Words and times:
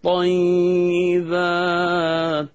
الطيبات 0.05 2.47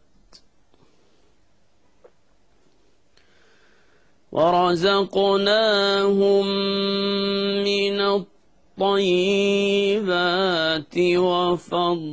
ورزقناهم 4.31 6.45
الطيبات 8.81 10.17
وفضلناهم 10.97 12.03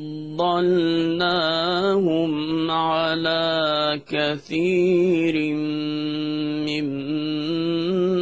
على 2.70 4.00
كثير 4.08 5.54
ممن 6.68 8.12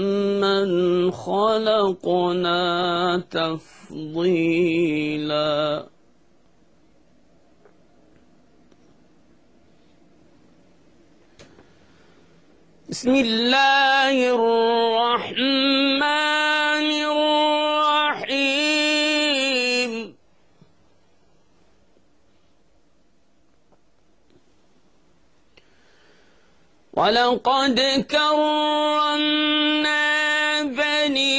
خلقنا 1.10 2.62
تفضيلاً. 3.30 4.36
بسم 12.90 13.14
الله 13.14 14.34
الرحمن 14.34 16.15
ولقد 26.96 27.80
كرمنا 28.10 29.52
بني 30.62 31.36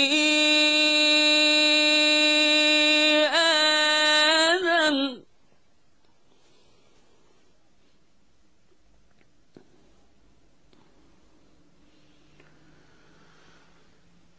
آدم. 3.25 4.97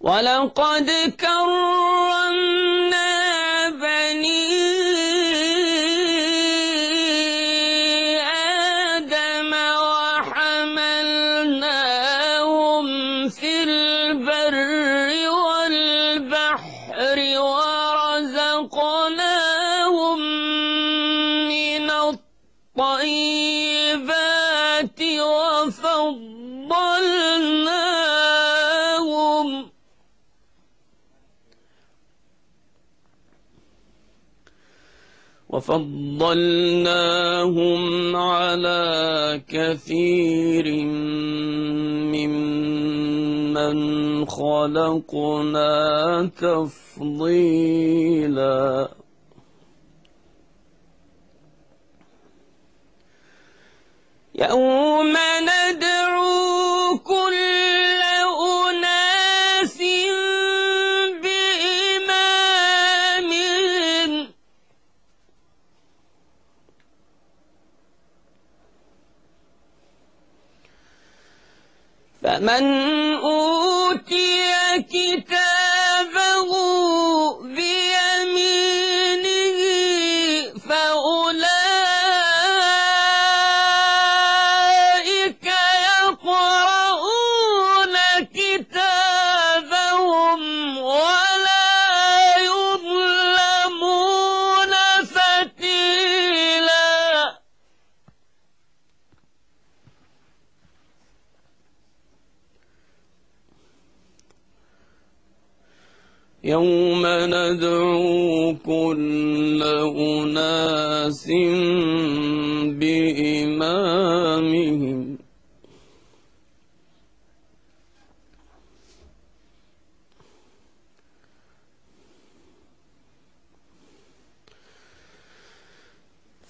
ولقد 0.00 0.91
كرمنا 1.20 2.27
الطيبات 22.78 24.22
وفضلناهم. 25.03 25.89
وفضلناهم 35.49 36.97
على 38.16 39.43
كثير 39.49 40.84
ممن 42.15 43.78
خلقنا 44.27 46.31
تفضيلا. 46.39 47.69
يوم 54.38 55.16
ندعو 55.43 56.99
كل 56.99 58.03
أناس 58.69 59.78
فمن 72.22 72.65
أوتي 73.15 74.28
يوم 106.44 107.03
ندعو 107.06 108.54
كل 108.66 109.62
أناس 109.97 111.26
بإمامهم. 112.78 114.38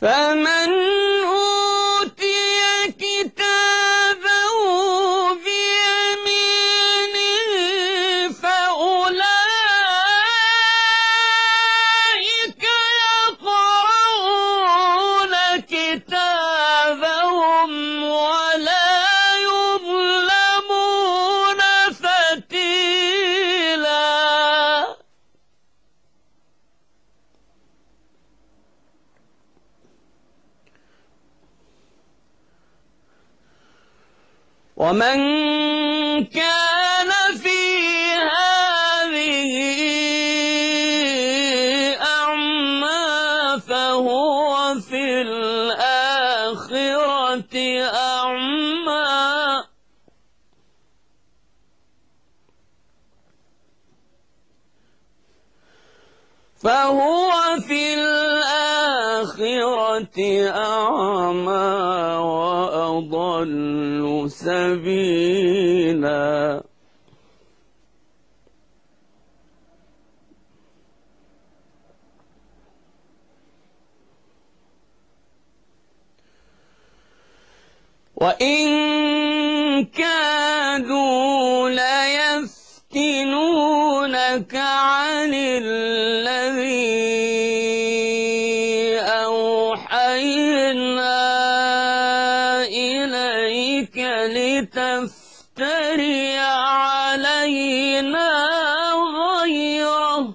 فمن 0.01 0.58
ومن 34.79 35.19
كان 36.25 37.11
في 37.43 37.59
هذه 38.15 39.55
أعمى 41.99 43.61
فهو 43.61 44.75
في 44.81 45.23
الآخرة 45.23 46.29
أعمى. 47.95 49.09
فهو 56.63 57.33
في 57.69 57.88
أعمى 60.49 62.19
وأضل 62.19 64.27
سبيلا. 64.31 66.29
وإن 78.17 79.85
كادوا 79.85 81.71
ليفتنونك 81.71 82.55
عن 84.55 85.35
الذي 85.35 85.98
أوحينا 89.79 91.15
إليك 92.67 93.99
لتفتري 94.35 95.39
علينا 96.39 97.51
غيره. 99.19 100.35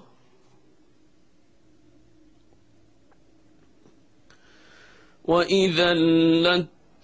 وإذا 5.24 5.94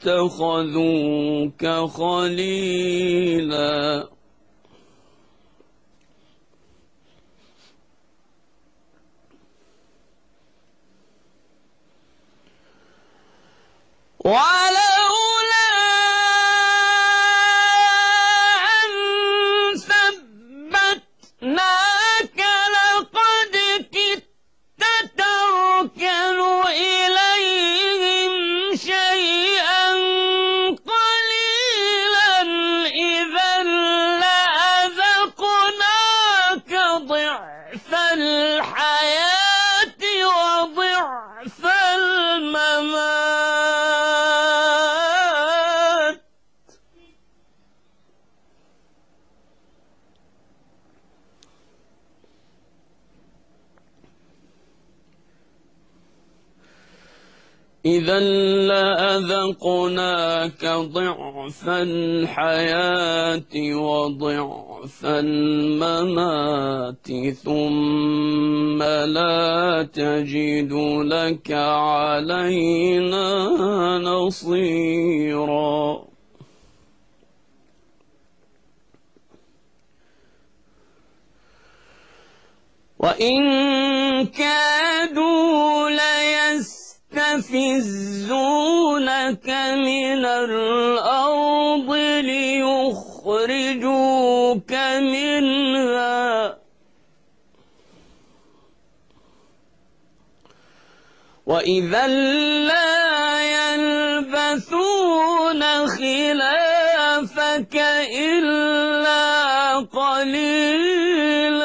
لاتخذوك 0.01 1.67
خليلا. 1.99 3.61
إذا 57.87 58.21
لأذقناك 58.69 60.67
ضعف 60.67 61.69
الحياة 61.69 63.55
وضعف 63.75 65.05
الممات 65.05 67.07
ثم 67.45 68.83
لا 68.83 69.89
تجد 69.93 70.73
لك 71.05 71.53
علينا 71.53 73.49
نصيرا. 73.99 76.11
وإن 83.01 83.60
ليستفزونك 87.53 89.49
من 89.77 90.25
الأرض 90.25 91.91
ليخرجوك 92.31 93.53
منها. 95.01 96.57
وإذا 101.47 102.07
لا 102.07 103.41
يلبثون 103.75 105.63
خلافك 105.87 107.77
إلا 108.15 109.27
قليلا. 109.91 111.60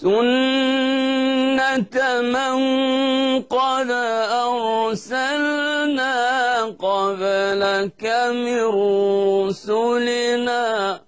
سنة 0.00 1.94
من 2.22 2.58
قد 3.42 3.90
أرسلنا 4.46 6.14
قبلك 6.78 8.04
من 8.30 8.62
رسلنا 9.48 11.00